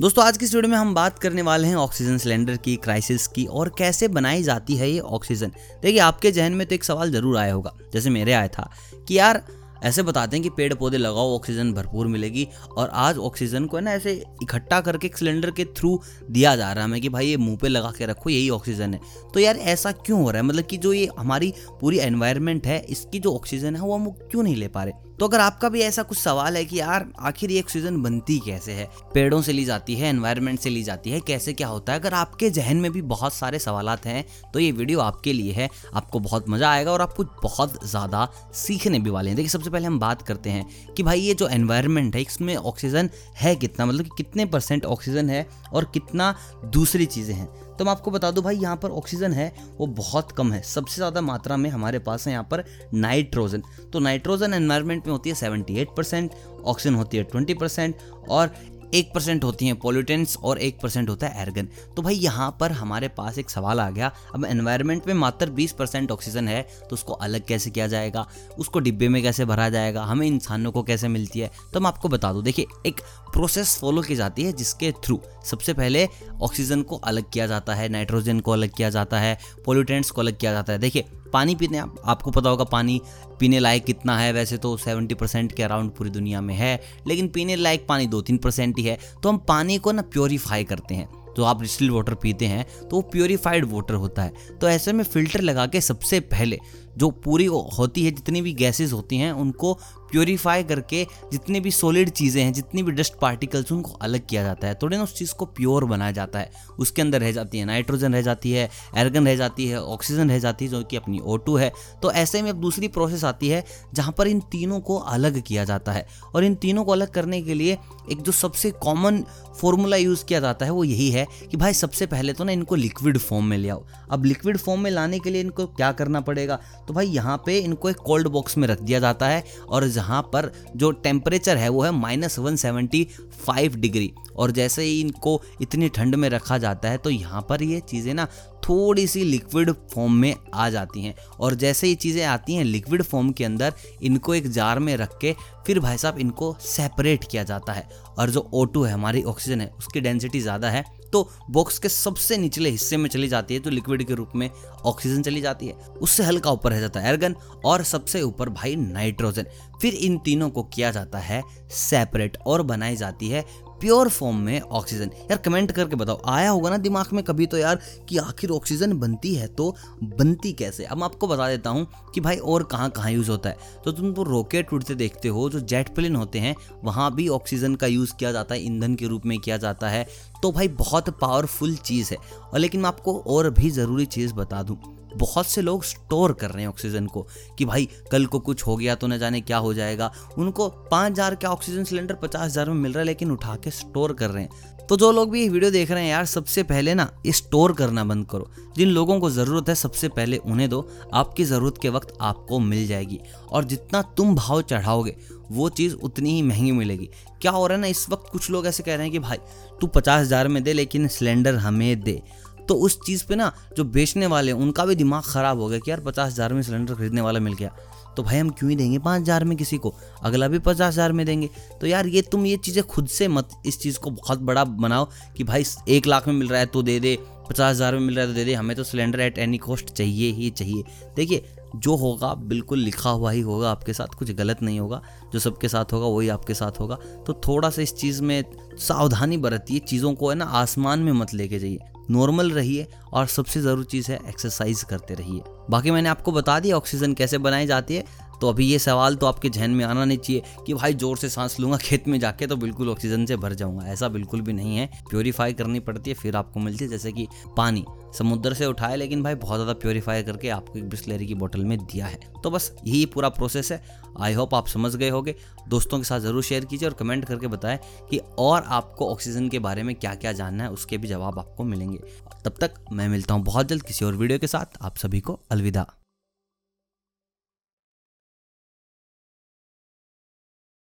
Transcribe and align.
दोस्तों, 0.00 0.24
आज 0.24 0.38
की 0.38 0.44
इस 0.44 0.54
वीडियो 0.54 0.70
में 0.70 0.76
हम 0.76 0.94
बात 0.94 1.18
करने 1.18 1.42
वाले 1.42 1.68
हैं 1.68 1.74
ऑक्सीजन 1.74 2.18
सिलेंडर 2.18 2.56
की, 2.56 2.74
क्राइसिस 2.76 3.26
की 3.26 3.44
और 3.44 3.68
कैसे 3.78 4.08
बनाई 4.08 4.42
जाती 4.42 4.76
है 4.76 4.90
ये 4.90 4.98
ऑक्सीजन। 4.98 5.52
देखिए, 5.82 5.98
आपके 5.98 6.32
जहन 6.32 6.52
में 6.52 6.66
तो 6.66 6.74
एक 6.74 6.84
सवाल 6.84 7.10
ज़रूर 7.10 7.36
आया 7.36 7.54
होगा। 7.54 7.72
जैसे 7.92 8.10
मेरे 8.10 8.32
आया 8.32 8.48
था 8.48 8.70
कि 9.08 9.18
यार, 9.18 9.42
ऐसे 9.84 10.02
बताते 10.02 10.36
हैं 10.36 10.42
कि 10.42 10.50
पेड़ 10.50 10.74
पौधे 10.74 10.96
लगाओ, 10.96 11.34
ऑक्सीजन 11.36 11.72
भरपूर 11.72 12.06
मिलेगी 12.06 12.48
और 12.76 12.90
आज 12.92 13.18
ऑक्सीजन 13.18 13.66
को 13.66 13.76
है 13.76 13.82
ना 13.82 13.92
ऐसे 13.92 14.12
इकट्ठा 14.42 14.80
करके 14.80 15.06
एक 15.06 15.16
सिलेंडर 15.16 15.50
के 15.50 15.64
थ्रू 15.64 16.00
दिया 16.30 16.56
जा 16.56 16.72
रहा 16.72 16.84
है 16.84 16.90
हमें 16.90 17.00
कि 17.00 17.08
भाई 17.08 17.26
ये 17.26 17.36
मुँह 17.36 17.56
पे 17.56 17.68
लगा 17.68 17.92
के 17.98 18.06
रखो, 18.06 18.30
यही 18.30 18.50
ऑक्सीजन 18.50 18.94
है। 18.94 19.00
तो 19.34 19.40
यार, 19.40 19.56
ऐसा 19.56 19.92
क्यों 19.92 20.22
हो 20.22 20.30
रहा 20.30 20.42
है? 20.42 20.48
मतलब 20.48 20.64
कि 20.64 20.76
जो 20.76 20.92
ये 20.92 21.08
हमारी 21.18 21.54
पूरी 21.80 21.98
एनवायरनमेंट 21.98 22.66
है, 22.66 22.84
इसकी 22.88 23.18
जो 23.18 23.34
ऑक्सीजन 23.34 23.76
है, 23.76 23.82
वो 23.82 23.94
हम 23.94 24.10
क्यों 24.10 24.42
नहीं 24.42 24.56
ले 24.56 24.68
पा 24.68 24.84
रहे? 24.84 25.05
तो 25.20 25.26
अगर 25.26 25.40
आपका 25.40 25.68
भी 25.68 25.80
ऐसा 25.80 26.02
कुछ 26.02 26.18
सवाल 26.18 26.56
है 26.56 26.64
कि 26.64 26.78
यार, 26.78 27.06
आखिर 27.20 27.50
ये 27.50 27.60
ऑक्सीजन 27.60 28.00
बनती 28.02 28.38
कैसे 28.38 28.72
है? 28.72 28.88
पेड़ों 29.14 29.40
से 29.42 29.52
ली 29.52 29.64
जाती 29.64 29.94
है 29.94 30.08
एनवायरनमेंट 30.08 30.58
से 30.60 30.70
ली 30.70 30.82
जाती 30.82 31.10
है, 31.10 31.20
कैसे 31.20 31.52
क्या 31.52 31.68
होता 31.68 31.92
है? 31.92 31.98
अगर 31.98 32.14
आपके 32.14 32.50
जहन 32.50 32.76
में 32.76 32.90
भी 32.92 33.02
बहुत 33.04 33.34
सारे 33.34 33.58
सवाल 33.58 33.88
हैं 34.06 34.24
तो 34.52 34.58
ये 34.58 34.70
वीडियो 34.72 35.00
आपके 35.00 35.32
लिए 35.32 35.52
है। 35.52 35.68
आपको 35.94 36.20
बहुत 36.20 36.48
मज़ा 36.48 36.70
आएगा 36.70 36.92
और 36.92 37.02
आपको 37.02 37.24
बहुत 37.42 37.84
ज़्यादा 37.86 38.28
सीखने 38.56 38.98
भी 38.98 39.10
वाले 39.10 39.30
हैं। 39.30 39.36
देखिए, 39.36 39.50
सबसे 39.50 39.70
पहले 39.70 39.86
हम 39.86 39.98
बात 39.98 40.22
करते 40.22 40.50
हैं 40.50 40.94
कि 40.96 41.02
भाई 41.02 41.20
ये 41.20 41.34
जो 41.34 41.48
एनवायरनमेंट 41.48 42.16
है, 42.16 42.22
इसमें 42.22 42.54
ऑक्सीजन 42.56 43.10
है 43.36 43.54
कितना? 43.56 43.86
मतलब 43.86 44.04
कि 44.04 44.10
कितने 44.16 44.44
परसेंट 44.46 44.84
ऑक्सीजन 44.86 45.30
है 45.30 45.46
और 45.72 45.90
कितना 45.94 46.34
दूसरी 46.66 47.06
चीज़ें 47.06 47.34
हैं? 47.34 47.48
तो 47.78 47.84
मैं 47.84 47.92
आपको 47.92 48.10
बता 48.10 48.30
दूँ 48.30 48.44
भाई, 48.44 48.56
यहाँ 48.56 48.76
पर 48.76 48.90
ऑक्सीजन 48.92 49.32
है, 49.32 49.52
वो 49.78 49.86
बहुत 49.86 50.32
कम 50.32 50.52
है। 50.52 50.62
सबसे 50.64 50.94
ज़्यादा 50.94 51.20
मात्रा 51.22 51.56
में 51.56 51.68
हमारे 51.70 51.98
पास 52.00 52.26
है 52.26 52.32
यहाँ 52.32 52.46
पर 52.50 52.64
नाइट्रोजन 52.94 53.62
तो 53.92 53.98
नाइट्रोजन 54.00 54.54
एनवायरमेंट 54.54 55.06
में 55.06 55.12
होती 55.12 55.30
है 55.30 55.36
सेवेंटी 55.36 55.78
एट 55.78 55.94
परसेंट 55.96 56.30
ऑक्सीजन 56.64 56.94
होती 56.94 57.16
है 57.16 57.24
ट्वेंटी 57.24 57.54
परसेंट 57.54 57.96
और 58.28 58.54
एक 58.94 59.10
परसेंट 59.14 59.44
होती 59.44 59.66
हैं 59.66 59.76
पोल्यूटेंट्स 59.76 60.36
और 60.36 60.58
एक 60.58 60.80
परसेंट 60.80 61.08
होता 61.08 61.26
है 61.26 61.42
एर्गन 61.42 61.68
तो 61.96 62.02
भाई 62.02 62.14
यहाँ 62.14 62.50
पर 62.60 62.72
हमारे 62.72 63.08
पास 63.08 63.38
एक 63.38 63.50
सवाल 63.50 63.80
आ 63.80 63.88
गया, 63.90 64.10
अब 64.34 64.44
एनवायरनमेंट 64.44 65.06
में 65.06 65.14
मात्र 65.14 65.50
बीस 65.50 65.72
परसेंट 65.72 66.10
ऑक्सीजन 66.12 66.48
है 66.48 66.62
तो 66.62 66.94
उसको 66.94 67.12
अलग 67.12 67.46
कैसे 67.46 67.70
किया 67.70 67.86
जाएगा? 67.86 68.26
उसको 68.58 68.78
डिब्बे 68.78 69.08
में 69.08 69.22
कैसे 69.22 69.44
भरा 69.44 69.68
जाएगा? 69.68 70.02
हमें 70.02 70.26
इंसानों 70.26 70.72
को 70.72 70.82
कैसे 70.82 71.08
मिलती 71.08 71.40
है? 71.40 71.50
तो 71.74 71.80
मैं 71.80 71.88
आपको 71.88 72.08
बता 72.08 72.32
दूँ, 72.32 72.42
देखिए, 72.42 72.66
एक 72.86 73.00
प्रोसेस 73.32 73.76
फॉलो 73.78 74.02
की 74.02 74.16
जाती 74.16 74.42
है 74.42 74.52
जिसके 74.52 74.92
थ्रू 75.04 75.20
सबसे 75.44 75.72
पहले 75.74 76.08
ऑक्सीजन 76.42 76.82
को 76.82 76.96
अलग 76.96 77.30
किया 77.32 77.46
जाता 77.46 77.74
है 77.74 77.88
नाइट्रोजन 77.88 78.40
को 78.40 78.52
अलग 78.52 78.74
किया 78.76 78.90
जाता 78.90 79.18
है 79.18 79.38
पोल्यूटेंट्स 79.64 80.10
को 80.10 80.20
अलग 80.20 80.38
किया 80.38 80.52
जाता 80.52 80.72
है. 80.72 80.78
देखिए 80.78 81.04
पानी 81.32 81.54
पीने 81.54 81.78
आप, 81.78 81.96
आपको 82.04 82.30
पता 82.30 82.50
होगा 82.50 82.64
पानी 82.64 83.00
पीने 83.40 83.58
लायक 83.58 83.84
कितना 83.84 84.18
है। 84.18 84.32
वैसे 84.32 84.56
तो 84.56 84.76
70 84.76 85.14
परसेंट 85.14 85.52
के 85.52 85.62
अराउंड 85.62 85.90
पूरी 85.90 86.10
दुनिया 86.10 86.40
में 86.40 86.54
है 86.54 86.80
लेकिन 87.06 87.28
पीने 87.28 87.56
लायक 87.56 87.86
पानी 87.88 88.06
दो 88.06 88.20
तीन 88.20 88.38
परसेंट 88.38 88.78
ही 88.78 88.84
है। 88.84 88.98
तो 89.22 89.28
हम 89.28 89.38
पानी 89.38 89.78
को 89.78 89.92
ना 89.92 90.02
प्योरीफाई 90.02 90.64
करते 90.64 90.94
हैं। 90.94 91.08
तो 91.36 91.44
आप 91.44 91.60
डिस्टिल 91.62 91.90
वाटर 91.90 92.14
पीते 92.14 92.46
हैं 92.46 92.64
तो 92.80 92.96
वो 92.96 93.00
प्योरीफाइड 93.02 93.64
वाटर 93.70 93.94
होता 93.94 94.22
है। 94.22 94.58
तो 94.60 94.68
ऐसे 94.68 94.92
में 94.92 95.02
फ़िल्टर 95.04 95.40
लगा 95.40 95.66
के 95.66 95.80
सबसे 95.80 96.20
पहले 96.22 96.58
जो 96.96 97.10
पूरी 97.24 97.44
होती 97.78 98.04
है 98.04 98.10
जितनी 98.10 98.40
भी 98.42 98.52
गैसेस 98.54 98.92
होती 98.92 99.16
हैं 99.16 99.32
उनको 99.32 99.72
प्योरीफाई 100.10 100.64
करके 100.64 101.06
जितनी 101.32 101.60
भी 101.60 101.70
सॉलिड 101.70 102.10
चीज़ें 102.10 102.42
हैं, 102.42 102.52
जितनी 102.52 102.82
भी 102.82 102.92
डस्ट 102.92 103.14
पार्टिकल्स 103.20 103.72
उनको 103.72 103.92
अलग 103.92 104.26
किया 104.26 104.42
जाता 104.42 104.66
है। 104.66 104.74
थोड़े 104.74 104.96
ना 104.96 105.02
उस 105.02 105.14
चीज़ 105.14 105.34
को 105.34 105.46
प्योर 105.46 105.84
बनाया 105.84 106.12
जाता 106.12 106.38
है। 106.38 106.50
उसके 106.78 107.02
अंदर 107.02 107.20
रह 107.20 107.32
जाती 107.32 107.58
है 107.58 107.64
नाइट्रोजन, 107.64 108.14
रह 108.14 108.22
जाती 108.22 108.52
है 108.52 108.68
एर्गन, 108.96 109.26
रह 109.26 109.36
जाती 109.36 109.66
है 109.66 109.82
ऑक्सीजन, 109.82 110.30
रह 110.30 110.38
जाती 110.38 110.64
है 110.64 110.70
जो 110.70 110.82
कि 110.82 110.96
अपनी 110.96 111.20
ओ 111.20 111.56
है। 111.56 111.72
तो 112.02 112.12
ऐसे 112.12 112.42
में 112.42 112.50
अब 112.50 112.56
दूसरी 112.56 112.88
प्रोसेस 112.88 113.24
आती 113.24 113.48
है 113.48 113.64
जहाँ 113.94 114.14
पर 114.18 114.28
इन 114.28 114.40
तीनों 114.50 114.80
को 114.80 114.96
अलग 114.98 115.40
किया 115.42 115.64
जाता 115.64 115.92
है। 115.92 116.06
और 116.34 116.44
इन 116.44 116.54
तीनों 116.56 116.84
को 116.84 116.92
अलग 116.92 117.10
करने 117.10 117.40
के 117.42 117.54
लिए 117.54 117.78
एक 118.10 118.22
जो 118.22 118.32
सबसे 118.32 118.70
कॉमन 118.78 119.22
फॉर्मूला 119.60 119.96
यूज़ 119.96 120.24
किया 120.24 120.40
जाता 120.40 120.66
है 120.66 120.72
वो 120.72 120.84
यही 120.84 121.10
है 121.10 121.26
कि 121.50 121.56
भाई 121.56 121.72
सबसे 121.72 122.06
पहले 122.06 122.32
तो 122.32 122.44
ना 122.44 122.52
इनको 122.52 122.74
लिक्विड 122.74 123.18
फॉर्म 123.18 123.44
में 123.44 123.56
ले 123.58 123.68
आओ। 123.68 123.84
अब 124.10 124.24
लिक्विड 124.24 124.56
फॉर्म 124.56 124.80
में 124.80 124.90
लाने 124.90 125.18
के 125.18 125.30
लिए 125.30 125.40
इनको 125.40 125.66
क्या 125.66 125.90
करना 125.92 126.20
पड़ेगा? 126.20 126.58
तो 126.88 126.94
भाई 126.94 127.06
यहाँ 127.06 127.36
पे 127.46 127.58
इनको 127.58 127.90
एक 127.90 127.96
कोल्ड 127.96 128.28
बॉक्स 128.28 128.58
में 128.58 128.66
रख 128.68 128.80
दिया 128.80 129.00
जाता 129.00 129.28
है 129.28 129.44
और 129.68 129.84
जहाँ 129.96 130.22
पर 130.32 130.50
जो 130.76 130.90
टेम्परेचर 131.04 131.56
है 131.56 131.68
वो 131.68 131.82
है 131.82 131.90
minus 131.92 132.38
one 132.38 132.56
seventy 132.56 133.06
five 133.46 133.76
degree. 133.76 134.12
और 134.36 134.50
जैसे 134.50 134.82
ही 134.82 135.00
इनको 135.00 135.40
इतनी 135.62 135.88
ठंड 135.88 136.14
में 136.14 136.28
रखा 136.30 136.58
जाता 136.58 136.88
है 136.88 136.98
तो 136.98 137.10
यहाँ 137.10 137.46
पर 137.48 137.62
ये 137.62 137.80
चीज़ें 137.80 138.12
ना 138.14 138.26
थोड़ी 138.68 139.06
सी 139.06 139.22
लिक्विड 139.24 139.70
फॉर्म 139.94 140.12
में 140.12 140.34
आ 140.54 140.68
जाती 140.70 141.02
हैं। 141.02 141.14
और 141.40 141.54
जैसे 141.54 141.88
ये 141.88 141.94
चीज़ें 141.96 142.24
आती 142.24 142.54
हैं 142.54 142.64
लिक्विड 142.64 143.02
फॉर्म 143.02 143.30
के 143.30 143.44
अंदर, 143.44 143.72
इनको 144.02 144.34
एक 144.34 144.50
जार 144.50 144.78
में 144.78 144.96
रख 144.96 145.18
के 145.20 145.34
फिर 145.66 145.80
भाई 145.80 145.96
साहब 145.98 146.18
इनको 146.18 146.56
सेपरेट 146.62 147.24
किया 147.30 147.42
जाता 147.44 147.72
है। 147.72 147.88
और 148.18 148.30
जो 148.30 148.48
O2 148.54 148.86
है, 148.86 148.92
हमारी 148.92 149.22
ऑक्सीजन 149.24 149.60
है, 149.60 149.70
उसकी 149.78 150.00
डेंसिटी 150.00 150.40
ज़्यादा 150.40 150.70
है 150.70 150.84
तो 151.06 151.28
बॉक्स 151.50 151.78
के 151.78 151.88
सबसे 151.88 152.36
निचले 152.36 152.70
हिस्से 152.70 152.96
में 152.96 153.08
चली 153.08 153.26
जाती 153.28 153.54
है 153.54 153.60
तो 153.60 153.70
लिक्विड 153.70 154.02
के 154.04 154.14
रूप 154.14 154.30
में 154.36 154.48
ऑक्सीजन 154.84 155.22
चली 155.22 155.40
जाती 155.40 155.66
है। 155.66 155.72
उससे 156.02 156.22
हल्का 156.22 156.50
ऊपर 156.50 156.70
रह 156.70 156.80
जाता 156.80 157.00
है 157.00 157.08
एर्गन 157.08 157.34
और 157.64 157.82
सबसे 157.84 158.22
ऊपर 158.22 158.48
भाई 158.50 158.74
नाइट्रोजन 158.76 159.46
फिर 159.82 159.94
इन 159.96 160.18
तीनों 160.18 160.48
को 160.50 160.62
किया 160.64 160.90
जाता 160.90 161.18
है 161.18 161.42
सेपरेट 161.70 162.36
और 162.46 162.62
बनाई 162.64 162.96
जाती 162.96 163.28
है 163.28 163.44
प्योर 163.80 164.08
फॉर्म 164.08 164.36
में 164.36 164.60
ऑक्सीजन। 164.60 165.04
यार 165.04 165.36
कमेंट 165.36 165.72
करके 165.72 165.96
बताओ। 165.96 166.20
आया 166.26 166.50
होगा 166.50 166.70
ना 166.70 166.76
दिमाग 166.76 167.06
में 167.12 167.24
कभी 167.24 167.46
तो 167.46 167.58
यार 167.58 167.80
कि 168.08 168.18
आखिर 168.18 168.50
ऑक्सीजन 168.50 168.98
बनती 168.98 169.34
है 169.34 169.46
तो 169.46 169.76
बनती 170.02 170.52
कैसे? 170.52 170.84
अब 170.84 170.96
मैं 170.96 171.04
आपको 171.04 171.26
बता 171.26 171.48
देता 171.48 171.70
हूँ 171.70 171.86
कि 172.14 172.20
भाई 172.20 172.36
और 172.36 172.62
कहाँ 172.62 172.90
कहाँ 172.90 173.12
यूज़ 173.12 173.30
होता 173.30 173.48
है। 173.48 173.56
तो 173.84 173.92
तुम 173.92 174.12
तो 174.12 174.22
रॉकेट 174.22 174.72
उड़ते 174.72 174.94
देखते 174.94 175.28
हो, 175.28 175.50
जो 175.50 175.60
जेट 175.60 175.94
प्लेन 175.94 176.16
होते 176.16 176.38
हैं, 176.38 176.56
वहाँ 176.84 177.14
भी 177.14 177.28
ऑक्सीजन 177.28 177.74
का 177.74 177.86
यूज़ 177.86 178.14
किया 178.14 178.32
जाता 178.32 178.54
है, 178.54 178.64
ईंधन 178.64 178.94
के 178.94 179.06
रूप 179.06 179.26
में 179.26 179.38
किया 179.38 179.56
जाता 179.56 179.88
है। 179.88 180.06
तो 180.42 180.52
भाई 180.52 180.68
बहुत 180.68 181.10
पावरफुल 181.10 181.76
चीज़ 181.76 182.10
है। 182.10 182.16
और 182.52 182.58
लेकिन 182.58 182.80
मैं 182.80 182.88
आपको 182.88 183.20
और 183.20 183.50
भी 183.50 183.70
ज़रूरी 183.70 184.06
चीज़ 184.06 184.34
बता 184.34 184.62
दूँ। 184.62 184.95
बहुत 185.16 185.46
से 185.46 185.62
लोग 185.62 185.84
स्टोर 185.84 186.32
कर 186.32 186.50
रहे 186.50 186.62
हैं 186.62 186.68
ऑक्सीजन 186.68 187.06
को 187.06 187.26
कि 187.58 187.64
भाई, 187.64 187.88
कल 188.12 188.26
को 188.26 188.38
कुछ 188.40 188.66
हो 188.66 188.76
गया 188.76 188.94
तो 188.94 189.06
न 189.06 189.18
जाने 189.18 189.40
क्या 189.40 189.58
हो 189.58 189.74
जाएगा। 189.74 190.10
उनको 190.38 190.68
पाँच 190.90 191.12
हज़ार 191.12 191.34
का 191.34 191.48
ऑक्सीजन 191.48 191.84
सिलेंडर 191.84 192.14
पचास 192.14 192.42
हज़ार 192.42 192.70
में 192.70 192.74
मिल 192.74 192.92
रहा 192.92 193.00
है, 193.00 193.06
लेकिन 193.06 193.30
उठा 193.30 193.56
के 193.56 193.70
स्टोर 193.70 194.12
कर 194.12 194.30
रहे 194.30 194.42
हैं। 194.42 194.74
तो 194.86 194.96
जो 194.96 195.10
लोग 195.12 195.30
भी 195.30 195.40
ये 195.42 195.48
वीडियो 195.48 195.70
देख 195.70 195.90
रहे 195.90 196.02
हैं 196.02 196.10
यार, 196.10 196.24
सबसे 196.24 196.62
पहले 196.62 196.94
ना 196.94 197.10
स्टोर 197.26 197.72
करना 197.72 198.04
बंद 198.04 198.26
करो। 198.26 198.50
जिन 198.76 198.88
लोगों 198.88 199.18
को 199.20 199.30
ज़रूरत 199.30 199.68
है, 199.68 199.74
सबसे 199.74 200.08
पहले 200.08 200.36
उन्हें 200.36 200.68
दो। 200.70 200.88
आपकी 201.14 201.44
ज़रूरत 201.44 201.78
के 201.82 201.88
वक्त 201.88 202.16
आपको 202.20 202.58
मिल 202.58 202.86
जाएगी। 202.86 203.20
और 203.48 203.64
जितना 203.64 204.02
तुम 204.16 204.34
भाव 204.34 204.62
चढ़ाओगे, 204.62 205.16
वो 205.52 205.68
चीज़ 205.68 205.94
उतनी 205.94 206.30
ही 206.30 206.42
महँगी 206.42 206.72
मिलेगी। 206.72 207.08
क्या 207.42 207.52
हो 207.52 207.66
रहा 207.66 207.76
है 207.76 207.80
ना, 207.80 207.86
इस 207.86 208.06
वक्त 208.10 208.30
कुछ 208.32 208.50
लोग 208.50 208.66
ऐसे 208.66 208.82
कह 208.82 208.94
रहे 208.94 209.02
हैं 209.02 209.12
कि 209.12 209.18
भाई, 209.18 209.38
तू 209.80 209.86
पचास 209.86 210.20
हज़ार 210.20 210.48
में 210.48 210.62
दे, 210.62 210.72
लेकिन 210.72 211.08
सिलेंडर 211.08 211.54
हमें 211.54 212.00
दे। 212.00 212.22
तो 212.68 212.74
उस 212.76 212.98
चीज़ 213.00 213.24
पे 213.26 213.36
ना 213.36 213.52
जो 213.76 213.84
बेचने 213.86 214.26
वाले 214.26 214.52
हैं, 214.52 214.58
उनका 214.58 214.84
भी 214.86 214.94
दिमाग 214.94 215.22
ख़राब 215.24 215.60
हो 215.60 215.68
गया 215.68 215.78
कि 215.78 215.90
यार 215.90 216.00
पचास 216.00 216.32
हज़ार 216.32 216.52
में 216.54 216.62
सिलेंडर 216.62 216.94
खरीदने 216.94 217.20
वाला 217.20 217.40
मिल 217.40 217.52
गया। 217.52 217.70
तो 218.16 218.22
भाई 218.22 218.38
हम 218.38 218.50
क्यों 218.50 218.70
ही 218.70 218.76
देंगे 218.76 218.98
पाँच 218.98 219.22
हज़ार 219.22 219.44
में 219.44 219.56
किसी 219.56 219.76
को? 219.78 219.92
अगला 220.22 220.48
भी 220.48 220.58
पचास 220.58 220.92
हज़ार 220.92 221.12
में 221.12 221.24
देंगे। 221.26 221.48
तो 221.80 221.86
यार 221.86 222.06
ये 222.06 222.22
तुम 222.22 222.46
ये 222.46 222.56
चीज़ें 222.56 222.82
खुद 222.84 223.08
से 223.08 223.28
मत 223.28 223.48
इस 223.66 223.78
चीज़ 223.80 223.98
को 223.98 224.10
बहुत 224.12 224.38
बड़ा 224.40 224.64
बनाओ 224.64 225.08
कि 225.36 225.44
भाई 225.44 225.64
एक 225.88 226.06
लाख 226.06 226.28
में 226.28 226.34
मिल 226.34 226.48
रहा 226.48 226.60
है 226.60 226.66
तो 226.66 226.82
दे 226.82 226.98
दे, 227.00 227.18
पचास 227.48 227.70
हज़ार 227.70 227.94
में 227.94 228.00
मिल 228.00 228.16
रहा 228.16 228.24
है 228.24 228.30
तो 228.30 228.34
दे 228.34 228.44
दे, 228.44 228.54
हमें 228.54 228.76
तो 228.76 228.84
सिलेंडर 228.84 229.20
एट 229.20 229.38
एनी 229.38 229.58
कॉस्ट 229.58 229.90
चाहिए 229.90 230.30
ही 230.32 230.50
चाहिए। 230.50 230.82
देखिए, 231.16 231.44
जो 231.76 231.96
होगा 231.96 232.32
बिल्कुल 232.44 232.78
लिखा 232.78 233.10
हुआ 233.10 233.30
ही 233.30 233.40
होगा, 233.40 233.70
आपके 233.70 233.92
साथ 233.92 234.14
कुछ 234.18 234.30
गलत 234.32 234.62
नहीं 234.62 234.78
होगा, 234.80 235.00
जो 235.32 235.38
सबके 235.38 235.68
साथ 235.68 235.92
होगा 235.92 236.06
वही 236.06 236.28
आपके 236.28 236.54
साथ 236.54 236.80
होगा। 236.80 236.98
तो 237.26 237.40
थोड़ा 237.48 237.70
सा 237.70 237.82
इस 237.82 237.94
चीज़ 237.94 238.22
में 238.22 238.42
सावधानी 238.78 239.36
बरतिए 239.38 239.78
चीज़ों 239.80 240.14
को 240.14 240.30
है 240.30 240.36
ना 240.36 240.44
आसमान 240.54 241.00
में 241.00 241.12
मत 241.12 241.34
लेके 241.34 241.58
जाइए। 241.58 241.78
नॉर्मल 242.10 242.50
रहिए 242.50 242.86
और 243.12 243.26
सबसे 243.26 243.60
ज़रूरी 243.60 243.84
चीज़ 243.84 244.10
है 244.12 244.18
एक्सरसाइज 244.28 244.82
करते 244.82 245.14
रहिए। 245.14 245.42
बाकी 245.70 245.90
मैंने 245.90 246.08
आपको 246.08 246.32
बता 246.32 246.58
दिया 246.60 246.76
ऑक्सीजन 246.76 247.14
कैसे 247.14 247.38
बनाई 247.38 247.66
जाती 247.66 247.94
है 247.94 248.04
तो 248.40 248.48
अभी 248.48 248.66
ये 248.66 248.78
सवाल 248.78 249.16
तो 249.16 249.26
आपके 249.26 249.48
जहन 249.48 249.70
में 249.70 249.84
आना 249.84 250.04
नहीं 250.04 250.18
चाहिए 250.18 250.42
कि 250.66 250.74
भाई 250.74 250.94
ज़ोर 250.94 251.16
से 251.18 251.28
सांस 251.28 251.58
लूँगा 251.60 251.76
खेत 251.76 252.08
में 252.08 252.18
जाके 252.20 252.46
तो 252.46 252.56
बिल्कुल 252.56 252.88
ऑक्सीजन 252.90 253.26
से 253.26 253.36
भर 253.36 253.54
जाऊँगा। 253.54 253.86
ऐसा 253.86 254.08
बिल्कुल 254.08 254.40
भी 254.40 254.52
नहीं 254.52 254.76
है। 254.76 254.86
प्योरीफाई 255.10 255.52
करनी 255.52 255.80
पड़ती 255.80 256.10
है, 256.10 256.16
फिर 256.16 256.36
आपको 256.36 256.60
मिलती 256.60 256.84
है। 256.84 256.90
जैसे 256.90 257.12
कि 257.12 257.26
पानी 257.56 257.84
समुद्र 258.18 258.54
से 258.54 258.66
उठाए, 258.66 258.96
लेकिन 258.96 259.22
भाई 259.22 259.34
बहुत 259.36 259.56
ज़्यादा 259.56 259.72
प्योरीफाई 259.80 260.22
करके 260.22 260.48
आपको 260.48 260.78
एक 260.78 260.88
बिस्लेरी 260.88 261.26
की 261.26 261.34
बोतल 261.34 261.64
में 261.64 261.78
दिया 261.78 262.06
है। 262.06 262.20
तो 262.44 262.50
बस 262.50 262.72
यही 262.84 263.04
पूरा 263.06 263.28
प्रोसेस 263.30 263.72
है। 263.72 263.82
आई 264.20 264.32
होप 264.32 264.54
आप 264.54 264.68
समझ 264.68 264.94
गए 264.96 265.08
होगे। 265.08 265.34
दोस्तों 265.68 265.98
के 265.98 266.04
साथ 266.04 266.20
ज़रूर 266.20 266.42
शेयर 266.42 266.64
कीजिए 266.64 266.88
और 266.88 266.94
कमेंट 266.94 267.24
करके 267.24 267.46
बताएँ 267.46 267.78
कि 268.10 268.20
और 268.38 268.64
आपको 268.68 269.10
ऑक्सीजन 269.12 269.48
के 269.48 269.58
बारे 269.58 269.82
में 269.82 269.94
क्या 269.94 270.14
क्या 270.14 270.32
जानना 270.32 270.64
है, 270.64 270.70
उसके 270.70 270.98
भी 270.98 271.08
जवाब 271.08 271.38
आपको 271.38 271.64
मिलेंगे। 271.64 271.98
तब 272.44 272.54
तक 272.60 272.74
मैं 272.92 273.08
मिलता 273.08 273.34
हूँ 273.34 273.44
बहुत 273.44 273.68
जल्द 273.68 273.82
किसी 273.82 274.04
और 274.04 274.16
वीडियो 274.16 274.38
के 274.38 274.46
साथ। 274.46 274.82
आप 274.82 274.96
सभी 274.96 275.20
को 275.20 275.40
अलविदा। 275.50 275.86